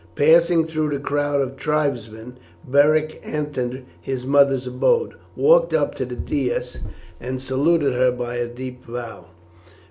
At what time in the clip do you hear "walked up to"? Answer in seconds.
5.35-6.05